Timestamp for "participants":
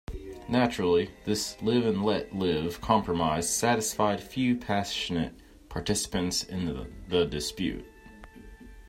5.69-6.43